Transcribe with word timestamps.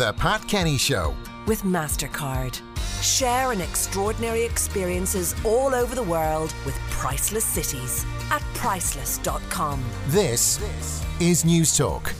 The 0.00 0.14
Pat 0.14 0.48
Kenny 0.48 0.78
Show. 0.78 1.14
with 1.46 1.60
MasterCard. 1.60 2.58
Share 3.02 3.52
in 3.52 3.60
extraordinary 3.60 4.44
experiences 4.44 5.34
all 5.44 5.74
over 5.74 5.94
the 5.94 6.02
world 6.02 6.54
with 6.64 6.74
priceless 6.88 7.44
cities 7.44 8.06
at 8.30 8.40
priceless.com. 8.54 9.84
This 10.06 10.58
is 11.20 11.44
Newstalk. 11.44 12.14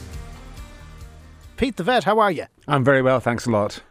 Pete 1.57 1.75
the 1.75 1.81
vet, 1.81 2.03
how 2.03 2.19
are 2.19 2.31
you? 2.31 2.45
I'm 2.67 2.83
very 2.83 3.01
well, 3.01 3.19
thanks 3.19 3.47
a 3.47 3.49
lot. 3.49 3.81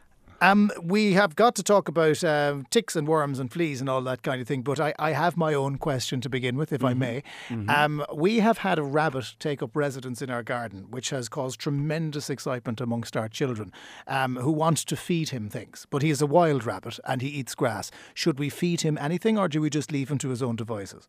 Um, 0.40 0.70
we 0.82 1.12
have 1.12 1.36
got 1.36 1.54
to 1.56 1.62
talk 1.62 1.88
about 1.88 2.24
um, 2.24 2.66
ticks 2.70 2.96
and 2.96 3.06
worms 3.06 3.38
and 3.38 3.52
fleas 3.52 3.80
and 3.80 3.90
all 3.90 4.00
that 4.02 4.22
kind 4.22 4.40
of 4.40 4.48
thing, 4.48 4.62
but 4.62 4.80
I, 4.80 4.94
I 4.98 5.12
have 5.12 5.36
my 5.36 5.52
own 5.52 5.76
question 5.76 6.20
to 6.22 6.28
begin 6.30 6.56
with, 6.56 6.72
if 6.72 6.82
I 6.82 6.94
may. 6.94 7.22
Um, 7.68 8.04
we 8.14 8.40
have 8.40 8.58
had 8.58 8.78
a 8.78 8.82
rabbit 8.82 9.34
take 9.38 9.62
up 9.62 9.76
residence 9.76 10.22
in 10.22 10.30
our 10.30 10.42
garden, 10.42 10.86
which 10.90 11.10
has 11.10 11.28
caused 11.28 11.60
tremendous 11.60 12.30
excitement 12.30 12.80
amongst 12.80 13.16
our 13.16 13.28
children 13.28 13.72
um, 14.06 14.36
who 14.36 14.50
want 14.50 14.78
to 14.78 14.96
feed 14.96 15.28
him 15.28 15.48
things. 15.48 15.86
But 15.90 16.02
he 16.02 16.10
is 16.10 16.22
a 16.22 16.26
wild 16.26 16.64
rabbit 16.64 16.98
and 17.04 17.20
he 17.20 17.28
eats 17.28 17.54
grass. 17.54 17.90
Should 18.14 18.38
we 18.38 18.48
feed 18.48 18.80
him 18.80 18.96
anything 18.98 19.38
or 19.38 19.48
do 19.48 19.60
we 19.60 19.68
just 19.70 19.92
leave 19.92 20.10
him 20.10 20.18
to 20.18 20.30
his 20.30 20.42
own 20.42 20.56
devices? 20.56 21.06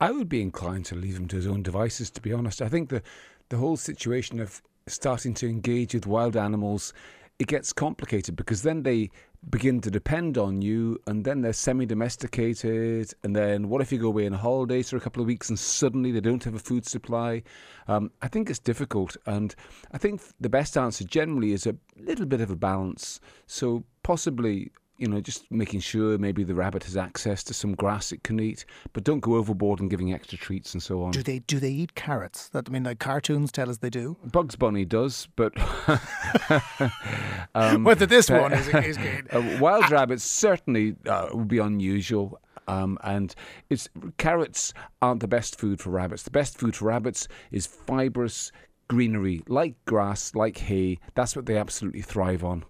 I 0.00 0.10
would 0.10 0.28
be 0.28 0.42
inclined 0.42 0.84
to 0.86 0.94
leave 0.94 1.16
him 1.16 1.28
to 1.28 1.36
his 1.36 1.46
own 1.46 1.62
devices, 1.62 2.10
to 2.10 2.20
be 2.20 2.32
honest. 2.32 2.60
I 2.60 2.68
think 2.68 2.90
the, 2.90 3.02
the 3.48 3.56
whole 3.56 3.76
situation 3.76 4.40
of 4.40 4.60
starting 4.86 5.32
to 5.34 5.48
engage 5.48 5.94
with 5.94 6.06
wild 6.06 6.36
animals, 6.36 6.92
it 7.38 7.48
gets 7.48 7.72
complicated 7.72 8.36
because 8.36 8.62
then 8.62 8.82
they 8.82 9.10
begin 9.50 9.80
to 9.80 9.90
depend 9.90 10.38
on 10.38 10.62
you 10.62 10.98
and 11.06 11.24
then 11.24 11.42
they're 11.42 11.52
semi-domesticated 11.52 13.12
and 13.22 13.34
then 13.34 13.68
what 13.68 13.82
if 13.82 13.92
you 13.92 13.98
go 13.98 14.06
away 14.06 14.26
on 14.26 14.32
holidays 14.32 14.88
for 14.88 14.96
a 14.96 15.00
couple 15.00 15.20
of 15.20 15.26
weeks 15.26 15.48
and 15.48 15.58
suddenly 15.58 16.12
they 16.12 16.20
don't 16.20 16.44
have 16.44 16.54
a 16.54 16.58
food 16.58 16.86
supply? 16.86 17.42
Um, 17.88 18.10
i 18.22 18.28
think 18.28 18.48
it's 18.48 18.58
difficult 18.58 19.16
and 19.26 19.54
i 19.92 19.98
think 19.98 20.22
the 20.40 20.48
best 20.48 20.78
answer 20.78 21.04
generally 21.04 21.52
is 21.52 21.66
a 21.66 21.76
little 21.96 22.26
bit 22.26 22.40
of 22.40 22.50
a 22.50 22.56
balance. 22.56 23.20
So 23.46 23.84
possibly 24.02 24.70
you 24.98 25.08
know, 25.08 25.20
just 25.20 25.50
making 25.50 25.80
sure 25.80 26.16
maybe 26.18 26.44
the 26.44 26.54
rabbit 26.54 26.84
has 26.84 26.96
access 26.96 27.42
to 27.44 27.54
some 27.54 27.74
grass 27.74 28.12
it 28.12 28.22
can 28.22 28.38
eat, 28.38 28.64
but 28.92 29.02
don't 29.02 29.20
go 29.20 29.34
overboard 29.34 29.80
and 29.80 29.90
giving 29.90 30.12
extra 30.12 30.38
treats 30.38 30.72
and 30.72 30.82
so 30.82 31.02
on. 31.02 31.10
Do 31.10 31.22
they 31.22 31.40
do 31.40 31.58
they 31.58 31.70
eat 31.70 31.94
carrots? 31.94 32.48
That 32.50 32.68
I 32.68 32.72
mean, 32.72 32.84
like 32.84 33.00
cartoons 33.00 33.50
tell 33.50 33.68
us 33.68 33.78
they 33.78 33.90
do. 33.90 34.16
Bugs 34.24 34.56
Bunny 34.56 34.84
does, 34.84 35.28
but 35.34 35.52
um, 37.54 37.84
Whether 37.84 38.06
this 38.06 38.30
one 38.30 38.52
is, 38.52 38.68
is 38.68 38.96
good. 38.96 39.26
uh, 39.32 39.58
wild 39.60 39.90
rabbits 39.90 40.24
certainly 40.24 40.94
uh, 41.08 41.28
would 41.32 41.48
be 41.48 41.58
unusual. 41.58 42.40
Um, 42.66 42.96
and 43.04 43.34
it's 43.68 43.90
carrots 44.16 44.72
aren't 45.02 45.20
the 45.20 45.28
best 45.28 45.58
food 45.58 45.80
for 45.80 45.90
rabbits. 45.90 46.22
The 46.22 46.30
best 46.30 46.58
food 46.58 46.74
for 46.76 46.86
rabbits 46.86 47.28
is 47.50 47.66
fibrous 47.66 48.52
greenery, 48.88 49.42
like 49.48 49.74
grass, 49.84 50.34
like 50.34 50.56
hay. 50.58 50.98
That's 51.14 51.36
what 51.36 51.46
they 51.46 51.58
absolutely 51.58 52.02
thrive 52.02 52.44
on. 52.44 52.64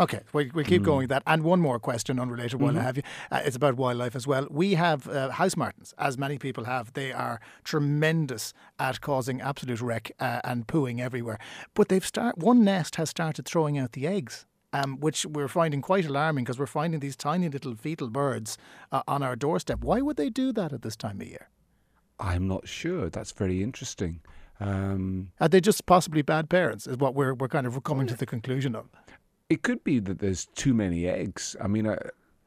Okay, 0.00 0.20
we, 0.32 0.50
we'll 0.54 0.64
keep 0.64 0.82
going 0.82 1.00
with 1.00 1.10
that. 1.10 1.22
And 1.26 1.42
one 1.44 1.60
more 1.60 1.78
question 1.78 2.18
unrelated 2.18 2.58
while 2.58 2.76
I 2.76 2.80
have 2.80 2.96
you. 2.96 3.02
Uh, 3.30 3.42
it's 3.44 3.54
about 3.54 3.76
wildlife 3.76 4.16
as 4.16 4.26
well. 4.26 4.46
We 4.50 4.74
have 4.74 5.06
uh, 5.06 5.28
house 5.28 5.58
martins, 5.58 5.92
as 5.98 6.16
many 6.16 6.38
people 6.38 6.64
have. 6.64 6.94
They 6.94 7.12
are 7.12 7.38
tremendous 7.64 8.54
at 8.78 9.02
causing 9.02 9.42
absolute 9.42 9.82
wreck 9.82 10.10
uh, 10.18 10.40
and 10.42 10.66
pooing 10.66 11.00
everywhere. 11.00 11.38
But 11.74 11.88
they've 11.90 12.04
start 12.04 12.38
one 12.38 12.64
nest 12.64 12.96
has 12.96 13.10
started 13.10 13.44
throwing 13.44 13.76
out 13.76 13.92
the 13.92 14.06
eggs. 14.06 14.46
Um, 14.72 15.00
which 15.00 15.26
we're 15.26 15.48
finding 15.48 15.82
quite 15.82 16.06
alarming 16.06 16.44
because 16.44 16.56
we're 16.56 16.66
finding 16.66 17.00
these 17.00 17.16
tiny 17.16 17.48
little 17.48 17.74
fetal 17.74 18.08
birds 18.08 18.56
uh, 18.92 19.02
on 19.08 19.20
our 19.20 19.34
doorstep. 19.34 19.80
Why 19.80 20.00
would 20.00 20.16
they 20.16 20.30
do 20.30 20.52
that 20.52 20.72
at 20.72 20.82
this 20.82 20.94
time 20.94 21.20
of 21.20 21.26
year? 21.26 21.48
I'm 22.20 22.46
not 22.46 22.68
sure. 22.68 23.10
That's 23.10 23.32
very 23.32 23.64
interesting. 23.64 24.20
Um, 24.60 25.32
Are 25.40 25.48
they 25.48 25.60
just 25.60 25.86
possibly 25.86 26.22
bad 26.22 26.48
parents? 26.48 26.86
Is 26.86 26.98
what 26.98 27.16
we're 27.16 27.34
we're 27.34 27.48
kind 27.48 27.66
of 27.66 27.82
coming 27.82 28.06
to 28.06 28.14
the 28.14 28.26
conclusion 28.26 28.76
of. 28.76 28.88
It 29.50 29.62
could 29.62 29.84
be 29.84 29.98
that 29.98 30.20
there's 30.20 30.46
too 30.54 30.72
many 30.72 31.06
eggs. 31.06 31.56
I 31.60 31.66
mean, 31.66 31.86
uh, 31.86 31.96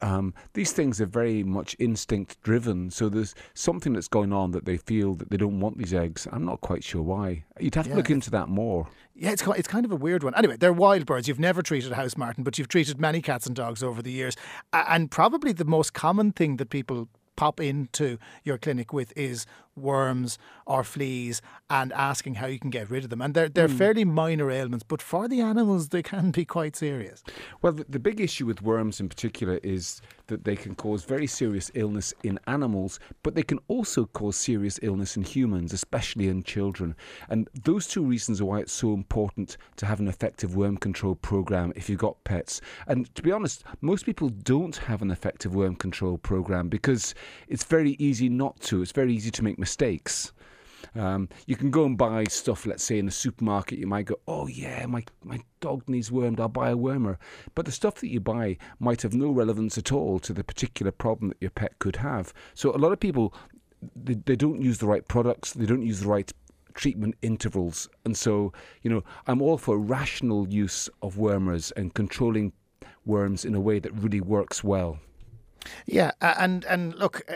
um, 0.01 0.33
these 0.53 0.71
things 0.71 0.99
are 0.99 1.05
very 1.05 1.43
much 1.43 1.75
instinct 1.79 2.41
driven. 2.41 2.89
So 2.91 3.07
there's 3.09 3.35
something 3.53 3.93
that's 3.93 4.07
going 4.07 4.33
on 4.33 4.51
that 4.51 4.65
they 4.65 4.77
feel 4.77 5.13
that 5.15 5.29
they 5.29 5.37
don't 5.37 5.59
want 5.59 5.77
these 5.77 5.93
eggs. 5.93 6.27
I'm 6.31 6.45
not 6.45 6.61
quite 6.61 6.83
sure 6.83 7.01
why. 7.01 7.43
You'd 7.59 7.75
have 7.75 7.85
to 7.85 7.91
Yeah, 7.91 7.97
look 7.97 8.09
into 8.09 8.31
that 8.31 8.49
more. 8.49 8.87
Yeah, 9.15 9.31
it's 9.31 9.41
ki- 9.41 9.53
it's 9.55 9.67
kind 9.67 9.85
of 9.85 9.91
a 9.91 9.95
weird 9.95 10.23
one. 10.23 10.33
Anyway, 10.35 10.57
they're 10.57 10.73
wild 10.73 11.05
birds. 11.05 11.27
You've 11.27 11.39
never 11.39 11.61
treated 11.61 11.91
a 11.91 11.95
house 11.95 12.17
martin, 12.17 12.43
but 12.43 12.57
you've 12.57 12.67
treated 12.67 12.99
many 12.99 13.21
cats 13.21 13.45
and 13.45 13.55
dogs 13.55 13.83
over 13.83 14.01
the 14.01 14.11
years. 14.11 14.35
And 14.73 15.11
probably 15.11 15.53
the 15.53 15.65
most 15.65 15.93
common 15.93 16.31
thing 16.31 16.57
that 16.57 16.69
people 16.69 17.07
pop 17.35 17.59
into 17.59 18.17
your 18.43 18.57
clinic 18.57 18.93
with 18.93 19.13
is 19.15 19.45
worms 19.75 20.37
or 20.65 20.83
fleas 20.83 21.41
and 21.69 21.91
asking 21.93 22.35
how 22.35 22.47
you 22.47 22.59
can 22.59 22.69
get 22.69 22.89
rid 22.89 23.03
of 23.03 23.09
them. 23.09 23.21
And 23.21 23.33
they're 23.33 23.49
they're 23.49 23.67
hmm. 23.67 23.77
fairly 23.77 24.05
minor 24.05 24.51
ailments, 24.51 24.83
but 24.87 25.01
for 25.01 25.27
the 25.27 25.41
animals 25.41 25.89
they 25.89 26.03
can 26.03 26.31
be 26.31 26.45
quite 26.45 26.75
serious. 26.75 27.23
Well, 27.61 27.73
the, 27.73 27.85
the 27.89 27.99
big 27.99 28.21
issue 28.21 28.45
with 28.45 28.61
worms 28.61 28.99
in 28.99 29.09
particular 29.09 29.59
is 29.63 30.01
that 30.27 30.45
they 30.45 30.55
can 30.55 30.75
cause 30.75 31.03
very 31.03 31.27
serious 31.27 31.69
illness 31.73 32.13
in 32.23 32.39
animals, 32.47 32.99
but 33.23 33.35
they 33.35 33.43
can 33.43 33.59
also 33.67 34.05
cause 34.05 34.37
serious 34.37 34.79
illness 34.81 35.17
in 35.17 35.23
humans, 35.23 35.73
especially 35.73 36.27
in 36.27 36.43
children. 36.43 36.95
And 37.29 37.49
those 37.63 37.87
two 37.87 38.03
reasons 38.03 38.39
are 38.39 38.45
why 38.45 38.59
it's 38.59 38.73
so 38.73 38.93
important 38.93 39.57
to 39.77 39.85
have 39.85 39.99
an 39.99 40.07
effective 40.07 40.55
worm 40.55 40.77
control 40.77 41.15
program 41.15 41.73
if 41.75 41.89
you've 41.89 41.99
got 41.99 42.23
pets. 42.23 42.61
And 42.87 43.13
to 43.15 43.21
be 43.21 43.31
honest, 43.31 43.63
most 43.81 44.05
people 44.05 44.29
don't 44.29 44.77
have 44.77 45.01
an 45.01 45.11
effective 45.11 45.55
worm 45.55 45.75
control 45.75 46.17
program 46.17 46.69
because 46.69 47.13
it's 47.47 47.63
very 47.63 47.91
easy 47.99 48.29
not 48.29 48.59
to. 48.61 48.81
It's 48.81 48.91
very 48.91 49.13
easy 49.13 49.31
to 49.31 49.43
make 49.43 49.59
mistakes. 49.59 50.31
Um, 50.95 51.29
you 51.47 51.55
can 51.55 51.71
go 51.71 51.85
and 51.85 51.97
buy 51.97 52.25
stuff, 52.25 52.65
let's 52.65 52.83
say 52.83 52.99
in 52.99 53.07
a 53.07 53.11
supermarket, 53.11 53.79
you 53.79 53.87
might 53.87 54.05
go, 54.05 54.15
oh 54.27 54.47
yeah, 54.47 54.85
my, 54.85 55.03
my 55.23 55.39
dog 55.59 55.87
needs 55.87 56.11
wormed, 56.11 56.39
I'll 56.39 56.49
buy 56.49 56.69
a 56.69 56.75
wormer. 56.75 57.17
But 57.55 57.65
the 57.65 57.71
stuff 57.71 57.95
that 57.95 58.09
you 58.09 58.19
buy 58.19 58.57
might 58.79 59.01
have 59.01 59.13
no 59.13 59.31
relevance 59.31 59.77
at 59.77 59.91
all 59.91 60.19
to 60.19 60.33
the 60.33 60.43
particular 60.43 60.91
problem 60.91 61.29
that 61.29 61.41
your 61.41 61.51
pet 61.51 61.79
could 61.79 61.97
have. 61.97 62.33
So 62.53 62.75
a 62.75 62.77
lot 62.77 62.91
of 62.91 62.99
people, 62.99 63.33
they, 63.95 64.13
they 64.13 64.35
don't 64.35 64.61
use 64.61 64.77
the 64.77 64.87
right 64.87 65.07
products, 65.07 65.53
they 65.53 65.65
don't 65.65 65.85
use 65.85 66.01
the 66.01 66.07
right 66.07 66.31
treatment 66.73 67.15
intervals. 67.21 67.89
And 68.05 68.17
so, 68.17 68.53
you 68.81 68.89
know, 68.89 69.03
I'm 69.27 69.41
all 69.41 69.57
for 69.57 69.77
rational 69.77 70.47
use 70.47 70.89
of 71.01 71.17
wormers 71.17 71.71
and 71.75 71.93
controlling 71.93 72.53
worms 73.05 73.45
in 73.45 73.55
a 73.55 73.59
way 73.59 73.79
that 73.79 73.93
really 73.93 74.21
works 74.21 74.63
well. 74.63 74.99
Yeah, 75.85 76.11
and 76.21 76.65
and 76.65 76.95
look, 76.95 77.21
uh, 77.29 77.35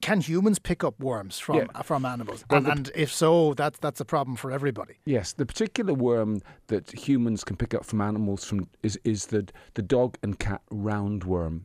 can 0.00 0.20
humans 0.20 0.58
pick 0.58 0.84
up 0.84 0.98
worms 1.00 1.38
from 1.38 1.56
Yeah. 1.56 1.82
from 1.82 2.04
animals? 2.04 2.44
Well, 2.50 2.58
and, 2.58 2.68
and 2.68 2.90
if 2.94 3.12
so, 3.12 3.54
that's 3.54 3.78
that's 3.78 4.00
a 4.00 4.04
problem 4.04 4.36
for 4.36 4.50
everybody. 4.50 4.94
Yes, 5.04 5.32
the 5.32 5.46
particular 5.46 5.94
worm 5.94 6.40
that 6.66 6.90
humans 6.92 7.44
can 7.44 7.56
pick 7.56 7.74
up 7.74 7.84
from 7.84 8.00
animals 8.00 8.44
from 8.44 8.68
is, 8.82 8.98
is 9.04 9.26
the 9.26 9.48
the 9.74 9.82
dog 9.82 10.18
and 10.22 10.38
cat 10.38 10.62
roundworm. 10.70 11.62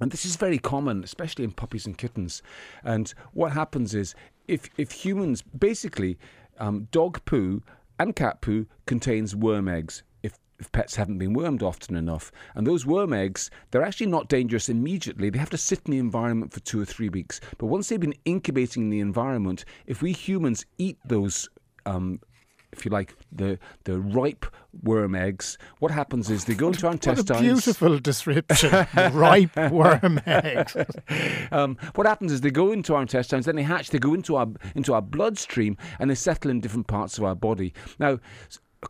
And 0.00 0.10
this 0.10 0.24
is 0.24 0.36
very 0.36 0.58
common, 0.58 1.04
especially 1.04 1.44
in 1.44 1.52
puppies 1.52 1.86
and 1.86 1.96
kittens. 1.96 2.42
And 2.82 3.14
what 3.32 3.52
happens 3.52 3.94
is, 3.94 4.14
if 4.48 4.68
if 4.76 4.90
humans 5.04 5.42
basically, 5.42 6.18
um, 6.58 6.88
dog 6.90 7.24
poo 7.24 7.62
and 7.98 8.16
cat 8.16 8.40
poo 8.40 8.66
contains 8.86 9.36
worm 9.36 9.68
eggs. 9.68 10.02
If 10.58 10.70
pets 10.72 10.94
haven't 10.94 11.18
been 11.18 11.32
wormed 11.32 11.62
often 11.62 11.96
enough, 11.96 12.30
and 12.54 12.66
those 12.66 12.86
worm 12.86 13.12
eggs, 13.12 13.50
they're 13.70 13.82
actually 13.82 14.06
not 14.06 14.28
dangerous 14.28 14.68
immediately. 14.68 15.28
They 15.30 15.38
have 15.38 15.50
to 15.50 15.58
sit 15.58 15.80
in 15.86 15.90
the 15.90 15.98
environment 15.98 16.52
for 16.52 16.60
two 16.60 16.80
or 16.80 16.84
three 16.84 17.08
weeks. 17.08 17.40
But 17.58 17.66
once 17.66 17.88
they've 17.88 17.98
been 17.98 18.14
incubating 18.24 18.84
in 18.84 18.90
the 18.90 19.00
environment, 19.00 19.64
if 19.86 20.00
we 20.00 20.12
humans 20.12 20.64
eat 20.78 20.98
those 21.04 21.48
um, 21.86 22.20
if 22.76 22.84
you 22.84 22.90
like, 22.90 23.14
the 23.32 23.58
the 23.84 24.00
ripe 24.00 24.46
worm 24.82 25.14
eggs. 25.14 25.56
What 25.78 25.92
happens 25.92 26.28
is 26.28 26.44
they 26.44 26.54
go 26.54 26.68
into 26.68 26.86
our 26.86 26.92
What 26.94 27.06
a 27.06 27.10
intestines. 27.10 27.40
beautiful 27.40 27.98
description. 28.00 28.86
Ripe 29.12 29.56
worm 29.70 30.20
eggs. 30.26 30.76
Um, 31.52 31.76
what 31.94 32.06
happens 32.06 32.32
is 32.32 32.40
they 32.40 32.50
go 32.50 32.72
into 32.72 32.94
our 32.94 33.02
intestines, 33.02 33.46
then 33.46 33.54
they 33.54 33.62
hatch. 33.62 33.90
They 33.90 33.98
go 33.98 34.14
into 34.14 34.34
our 34.34 34.48
into 34.74 34.92
our 34.92 35.02
bloodstream, 35.02 35.76
and 36.00 36.10
they 36.10 36.16
settle 36.16 36.50
in 36.50 36.60
different 36.60 36.88
parts 36.88 37.16
of 37.18 37.24
our 37.24 37.36
body. 37.36 37.72
Now. 37.98 38.18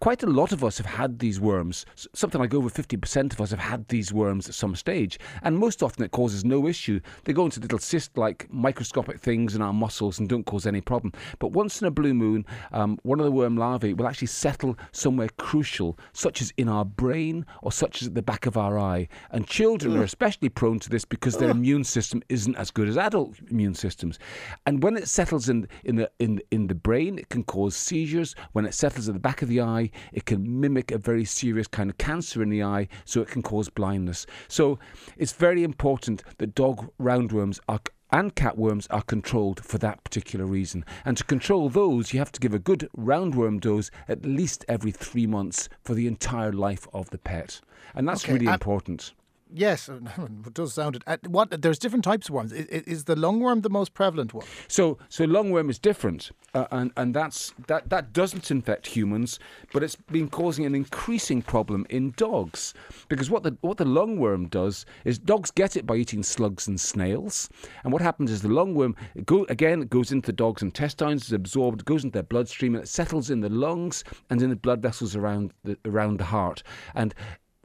Quite 0.01 0.23
a 0.23 0.27
lot 0.27 0.53
of 0.53 0.65
us 0.65 0.79
have 0.79 0.87
had 0.87 1.19
these 1.19 1.41
worms. 1.41 1.87
Something 2.15 2.41
like 2.41 2.55
over 2.55 2.69
50% 2.69 3.33
of 3.33 3.41
us 3.41 3.51
have 3.51 3.59
had 3.59 3.89
these 3.89 4.13
worms 4.13 4.49
at 4.49 4.55
some 4.55 4.75
stage. 4.75 5.19
And 5.43 5.59
most 5.59 5.83
often 5.83 6.05
it 6.05 6.11
causes 6.11 6.45
no 6.45 6.67
issue. 6.67 7.01
They 7.25 7.33
go 7.33 7.45
into 7.45 7.61
little 7.61 7.79
cyst 7.79 8.17
like 8.17 8.47
microscopic 8.53 9.21
things 9.21 9.55
in 9.55 9.63
our 9.63 9.73
muscles 9.73 10.19
and 10.19 10.29
don't 10.29 10.45
cause 10.45 10.67
any 10.67 10.81
problem. 10.81 11.13
But 11.39 11.53
once 11.53 11.81
in 11.81 11.87
a 11.87 11.91
blue 11.91 12.15
moon, 12.15 12.45
um, 12.73 12.99
one 13.03 13.21
of 13.21 13.25
the 13.25 13.33
worm 13.33 13.57
larvae 13.57 13.95
will 13.95 14.07
actually 14.07 14.29
settle 14.29 14.77
somewhere 14.93 15.29
crucial, 15.39 15.99
such 16.13 16.43
as 16.43 16.53
in 16.57 16.69
our 16.69 16.85
brain 16.85 17.47
or 17.63 17.73
such 17.73 18.03
as 18.03 18.09
at 18.09 18.15
the 18.15 18.23
back 18.23 18.47
of 18.47 18.57
our 18.57 18.79
eye. 18.79 19.09
And 19.31 19.47
children 19.47 19.97
are 19.97 20.03
especially 20.05 20.49
prone 20.49 20.79
to 20.81 20.91
this 20.91 21.05
because 21.05 21.37
their 21.37 21.51
immune 21.51 21.85
system 21.85 22.23
isn't 22.29 22.57
as 22.57 22.71
good 22.71 22.89
as 22.89 22.97
adult 22.97 23.37
immune 23.51 23.75
systems. 23.75 24.19
And 24.67 24.83
when 24.83 24.97
it 24.97 25.09
settles 25.09 25.49
in 25.49 25.69
in 25.85 25.97
the 25.97 26.11
in 26.19 26.41
in 26.51 26.67
the 26.67 26.75
brain, 26.75 27.19
it 27.19 27.29
can 27.29 27.45
cause 27.45 27.77
seizures. 27.77 28.35
When 28.53 28.65
it 28.65 28.75
settles 28.75 29.09
at 29.09 29.15
the 29.15 29.21
back 29.21 29.43
of 29.43 29.49
the 29.49 29.61
eye, 29.61 29.84
it 30.13 30.25
can 30.25 30.61
mimic 30.61 30.91
a 30.91 30.99
very 30.99 31.25
serious 31.25 31.67
kind 31.67 31.91
of 31.91 31.99
cancer 31.99 32.43
in 32.43 32.51
the 32.51 32.63
eye, 32.63 32.89
so 33.05 33.21
it 33.21 33.29
can 33.29 33.43
cause 33.43 33.69
blindness. 33.69 34.27
So 34.49 34.79
it's 35.17 35.33
very 35.33 35.65
important 35.65 36.23
that 36.39 36.55
dog 36.55 36.91
roundworms 37.01 37.61
are 37.69 37.81
and 38.13 38.37
catworms 38.37 38.87
are 38.89 39.03
controlled 39.03 39.65
for 39.65 39.77
that 39.79 40.05
particular 40.05 40.47
reason. 40.47 40.85
And 41.05 41.17
to 41.17 41.25
control 41.25 41.69
those, 41.69 42.13
you 42.13 42.21
have 42.21 42.31
to 42.33 42.41
give 42.41 42.55
a 42.55 42.61
good 42.61 42.89
roundworm 42.97 43.61
dose 43.61 43.91
at 44.07 44.25
least 44.25 44.65
every 44.69 44.93
three 44.93 45.27
months 45.27 45.69
for 45.83 45.95
the 45.95 46.07
entire 46.07 46.53
life 46.53 46.87
of 46.93 47.11
the 47.11 47.19
pet. 47.19 47.61
And 47.93 48.07
that's 48.07 48.25
Okay, 48.25 48.35
really 48.35 48.47
uh, 48.47 48.53
important. 48.55 49.15
Yes, 49.57 49.89
it 50.47 50.53
does 50.53 50.75
sound 50.75 50.97
it. 51.07 51.29
What? 51.29 51.63
There's 51.63 51.79
different 51.79 52.05
types 52.05 52.29
of 52.29 52.35
worms. 52.35 52.53
Is, 52.53 52.67
is 52.67 53.05
the 53.05 53.15
lungworm 53.15 53.63
the 53.63 53.71
most 53.71 53.95
prevalent 53.95 54.35
one? 54.35 54.45
So, 54.67 54.99
so 55.09 55.25
lungworm 55.27 55.71
is 55.71 55.79
different, 55.79 56.33
uh, 56.55 56.67
and 56.73 56.91
and 56.97 57.15
that's 57.15 57.55
that 57.69 57.89
that 57.89 58.13
doesn't 58.13 58.51
infect 58.51 58.89
humans, 58.89 59.39
but 59.73 59.85
it's 59.85 59.95
been 59.95 60.29
causing 60.29 60.67
an 60.67 60.75
increasing 60.75 61.41
problem 61.41 61.87
in 61.89 62.11
dogs 62.17 62.75
because 63.09 63.31
what 63.31 63.45
the 63.45 63.57
what 63.61 63.77
the 63.77 63.85
lungworm 63.85 64.51
does 64.51 64.87
is 65.05 65.21
dogs 65.21 65.53
get 65.53 65.77
it 65.77 65.87
by 65.87 65.95
eating 65.95 66.25
slugs 66.25 66.67
and 66.67 66.81
snails, 66.81 67.49
and 67.85 67.93
what 67.93 68.03
happens 68.03 68.33
is 68.33 68.43
the 68.43 68.49
lungworm 68.49 68.97
go 69.25 69.47
again 69.49 69.83
it 69.83 69.91
goes 69.91 70.11
into 70.11 70.27
the 70.27 70.33
dog's 70.33 70.63
intestines, 70.63 71.27
is 71.27 71.33
absorbed, 71.33 71.85
goes 71.85 72.03
into 72.03 72.15
their 72.15 72.25
bloodstream, 72.25 72.75
and 72.75 72.83
it 72.83 72.89
settles 72.89 73.31
in 73.31 73.41
the 73.41 73.49
lungs 73.49 74.03
and 74.31 74.43
in 74.43 74.51
the 74.51 74.57
blood 74.57 74.83
vessels 74.83 75.15
around 75.15 75.53
the 75.63 75.79
around 75.85 76.19
the 76.19 76.25
heart, 76.25 76.65
and 76.97 77.15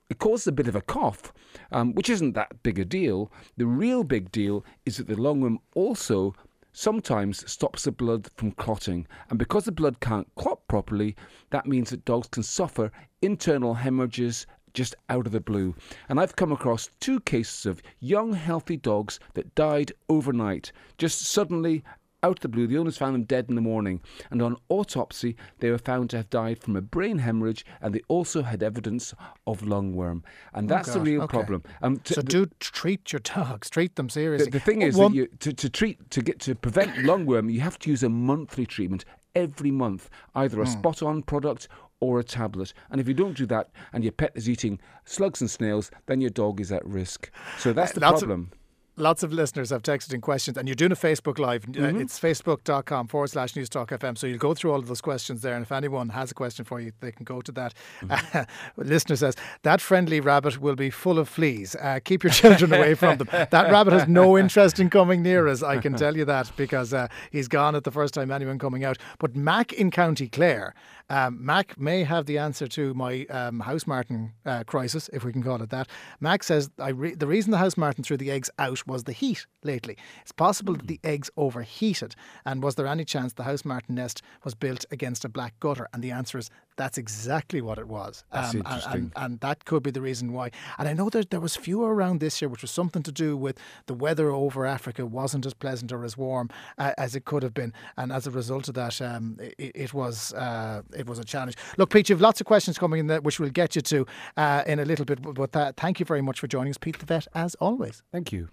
it 0.09 0.19
causes 0.19 0.47
a 0.47 0.51
bit 0.51 0.67
of 0.67 0.75
a 0.75 0.81
cough, 0.81 1.31
um, 1.71 1.93
which 1.93 2.09
isn't 2.09 2.33
that 2.33 2.63
big 2.63 2.79
a 2.79 2.85
deal. 2.85 3.31
The 3.57 3.67
real 3.67 4.03
big 4.03 4.31
deal 4.31 4.65
is 4.85 4.97
that 4.97 5.07
the 5.07 5.15
lungworm 5.15 5.59
also 5.75 6.35
sometimes 6.73 7.49
stops 7.51 7.83
the 7.83 7.91
blood 7.91 8.29
from 8.35 8.51
clotting. 8.51 9.07
And 9.29 9.37
because 9.37 9.65
the 9.65 9.71
blood 9.71 9.99
can't 9.99 10.27
clot 10.35 10.67
properly, 10.67 11.15
that 11.51 11.65
means 11.65 11.89
that 11.89 12.05
dogs 12.05 12.27
can 12.27 12.43
suffer 12.43 12.91
internal 13.21 13.73
hemorrhages 13.75 14.47
just 14.73 14.95
out 15.09 15.25
of 15.25 15.31
the 15.31 15.39
blue. 15.39 15.75
And 16.07 16.19
I've 16.19 16.35
come 16.35 16.51
across 16.51 16.89
two 16.99 17.19
cases 17.21 17.65
of 17.65 17.81
young, 17.99 18.33
healthy 18.33 18.77
dogs 18.77 19.19
that 19.33 19.55
died 19.55 19.91
overnight, 20.07 20.71
just 20.97 21.21
suddenly 21.21 21.83
out 22.23 22.37
of 22.37 22.39
the 22.41 22.47
blue. 22.49 22.67
The 22.67 22.77
owners 22.77 22.97
found 22.97 23.15
them 23.15 23.23
dead 23.23 23.45
in 23.49 23.55
the 23.55 23.61
morning, 23.61 24.01
and 24.29 24.41
on 24.41 24.57
autopsy, 24.69 25.35
they 25.59 25.69
were 25.71 25.77
found 25.77 26.09
to 26.11 26.17
have 26.17 26.29
died 26.29 26.59
from 26.59 26.75
a 26.75 26.81
brain 26.81 27.19
hemorrhage, 27.19 27.65
and 27.81 27.93
they 27.93 28.01
also 28.07 28.43
had 28.43 28.61
evidence 28.63 29.13
of 29.47 29.61
lungworm. 29.61 30.23
And 30.53 30.69
that's 30.69 30.93
the 30.93 30.99
real 30.99 31.21
okay. 31.23 31.31
problem. 31.37 31.63
Um, 31.81 32.01
So 32.03 32.15
the- 32.21 32.23
do 32.23 32.45
treat 32.59 33.11
your 33.13 33.19
dogs. 33.21 33.69
Treat 33.69 33.95
them 33.95 34.09
seriously. 34.09 34.49
the 34.51 34.59
thing 34.59 34.81
is 34.81 34.95
that 34.95 35.13
you, 35.13 35.27
to, 35.39 35.53
to 35.53 35.69
treat 35.69 36.09
to 36.11 36.21
get 36.21 36.39
to 36.41 36.55
prevent 36.55 36.91
lungworm, 37.09 37.51
you 37.51 37.61
have 37.61 37.79
to 37.79 37.89
use 37.89 38.03
a 38.03 38.09
monthly 38.09 38.65
treatment 38.65 39.05
every 39.35 39.71
month, 39.71 40.09
either 40.35 40.59
a 40.61 40.65
Hmm. 40.65 40.71
spot-on 40.71 41.21
product 41.23 41.67
or 42.01 42.19
a 42.19 42.23
tablet. 42.23 42.73
And 42.89 42.99
if 43.01 43.07
you 43.07 43.13
don't 43.13 43.35
do 43.37 43.45
that, 43.47 43.69
and 43.93 44.03
your 44.03 44.13
pet 44.13 44.31
is 44.33 44.49
eating 44.49 44.79
slugs 45.05 45.41
and 45.41 45.49
snails, 45.49 45.91
then 46.07 46.21
your 46.21 46.29
dog 46.31 46.59
is 46.61 46.71
at 46.71 46.85
risk. 46.85 47.29
So 47.57 47.73
that's 47.73 47.91
the 47.91 48.05
of- 48.05 48.19
problem. 48.19 48.51
Lots 48.99 49.23
of 49.23 49.31
listeners 49.33 49.69
have 49.69 49.81
texted 49.81 50.13
in 50.13 50.21
questions, 50.21 50.57
and 50.57 50.67
you're 50.67 50.75
doing 50.75 50.91
a 50.91 50.95
Facebook 50.95 51.39
Live. 51.39 51.63
Uh, 51.63 51.89
Mm-hmm. 51.89 52.01
It's 52.01 52.19
facebook.com 52.19 53.07
forward 53.07 53.29
slash 53.29 53.55
news 53.55 53.69
talk 53.69 53.89
FM. 53.89 54.17
So 54.17 54.27
you'll 54.27 54.37
go 54.37 54.53
through 54.53 54.71
all 54.73 54.79
of 54.79 54.87
those 54.87 55.01
questions 55.01 55.41
there. 55.41 55.55
And 55.55 55.63
if 55.63 55.71
anyone 55.71 56.09
has 56.09 56.29
a 56.29 56.33
question 56.33 56.65
for 56.65 56.79
you, 56.79 56.91
they 56.99 57.11
can 57.11 57.23
go 57.23 57.41
to 57.41 57.51
that. 57.53 57.73
Mm-hmm. 58.01 58.41
listener 58.81 59.15
says, 59.15 59.35
That 59.63 59.81
friendly 59.81 60.19
rabbit 60.19 60.59
will 60.59 60.75
be 60.75 60.89
full 60.89 61.17
of 61.17 61.27
fleas. 61.29 61.75
Uh, 61.75 61.99
keep 62.03 62.23
your 62.23 62.31
children 62.33 62.73
away 62.73 62.93
from 62.95 63.17
them. 63.17 63.27
That 63.49 63.71
rabbit 63.71 63.93
has 63.93 64.07
no 64.07 64.37
interest 64.37 64.79
in 64.79 64.89
coming 64.89 65.23
near 65.23 65.47
us. 65.47 65.63
I 65.63 65.77
can 65.79 65.95
tell 65.95 66.15
you 66.15 66.25
that 66.25 66.51
because 66.57 66.93
uh, 66.93 67.07
he's 67.31 67.47
gone 67.47 67.75
at 67.75 67.85
the 67.85 67.91
first 67.91 68.13
time 68.13 68.29
anyone 68.31 68.59
coming 68.59 68.83
out. 68.83 68.97
But 69.17 69.35
Mac 69.35 69.73
in 69.73 69.89
County 69.89 70.27
Clare, 70.27 70.75
um, 71.09 71.43
Mac 71.43 71.79
may 71.79 72.03
have 72.03 72.25
the 72.25 72.37
answer 72.37 72.67
to 72.67 72.93
my 72.93 73.25
um, 73.29 73.61
house 73.61 73.87
martin 73.87 74.33
uh, 74.45 74.63
crisis, 74.65 75.09
if 75.13 75.23
we 75.23 75.31
can 75.31 75.41
call 75.41 75.61
it 75.61 75.69
that. 75.71 75.87
Mac 76.19 76.43
says 76.43 76.69
I 76.77 76.89
re- 76.89 77.15
the 77.15 77.25
reason 77.27 77.51
the 77.51 77.57
house 77.57 77.77
martin 77.77 78.03
threw 78.03 78.17
the 78.17 78.29
eggs 78.29 78.49
out 78.59 78.85
was 78.89 79.05
the 79.05 79.13
heat 79.13 79.45
lately. 79.63 79.95
It's 80.21 80.31
possible 80.31 80.73
that 80.73 80.87
the 80.87 80.99
hmm. 81.01 81.07
eggs 81.07 81.29
overheated. 81.37 82.15
And 82.45 82.61
was 82.63 82.75
there 82.75 82.87
any 82.87 83.05
chance 83.05 83.33
the 83.33 83.43
house 83.43 83.63
martin 83.63 83.95
nest 83.95 84.21
was 84.43 84.55
built 84.55 84.85
against 84.91 85.23
a 85.23 85.29
black 85.29 85.59
gutter? 85.59 85.87
And 85.93 86.03
the 86.03 86.11
answer 86.11 86.37
is 86.37 86.49
that's 86.81 86.97
exactly 86.97 87.61
what 87.67 87.77
it 87.77 87.87
was. 87.87 88.23
That's 88.31 88.53
Um, 88.53 88.57
and- 88.61 88.65
interesting. 88.67 89.01
And, 89.01 89.11
and 89.23 89.39
that 89.41 89.57
could 89.65 89.83
be 89.83 89.91
the 89.91 90.01
reason 90.09 90.31
why. 90.37 90.47
And 90.77 90.85
I 90.87 90.93
know 90.93 91.09
that 91.09 91.29
there 91.29 91.41
was 91.47 91.55
fewer 91.67 91.93
around 91.93 92.19
this 92.19 92.41
year, 92.41 92.49
which 92.49 92.61
was 92.61 92.71
something 92.71 93.03
to 93.03 93.11
do 93.11 93.29
with 93.45 93.57
the 93.85 93.93
weather 94.05 94.27
over 94.31 94.65
Africa 94.65 95.05
wasn't 95.05 95.45
as 95.45 95.53
pleasant 95.53 95.91
or 95.91 96.03
as 96.05 96.15
warm 96.17 96.47
uh, 96.77 96.93
as 96.97 97.15
it 97.17 97.23
could 97.25 97.43
have 97.43 97.53
been, 97.53 97.71
and 97.97 98.11
as 98.11 98.25
a 98.27 98.31
result 98.31 98.67
of 98.69 98.75
that, 98.75 99.01
um, 99.01 99.37
it, 99.57 99.71
it 99.85 99.93
was 99.93 100.33
uh, 100.33 100.81
it 101.01 101.05
was 101.05 101.19
a 101.19 101.23
challenge. 101.33 101.55
Look, 101.77 101.89
Pete, 101.91 102.07
you've 102.09 102.21
lots 102.21 102.39
of 102.41 102.47
questions 102.47 102.77
coming 102.77 102.99
in, 103.01 103.07
there, 103.07 103.21
which 103.21 103.39
we'll 103.39 103.49
get 103.63 103.75
you 103.75 103.81
to 103.93 104.05
uh, 104.37 104.63
in 104.71 104.79
a 104.79 104.85
little 104.85 105.05
bit. 105.05 105.19
But 105.21 105.55
uh, 105.55 105.73
thank 105.75 105.99
you 105.99 106.05
very 106.05 106.21
much 106.21 106.39
for 106.39 106.47
joining 106.47 106.71
us, 106.71 106.77
Pete 106.77 106.99
the 106.99 107.05
Vet, 107.05 107.27
as 107.33 107.55
always. 107.55 108.03
Thank 108.13 108.31
you. 108.31 108.47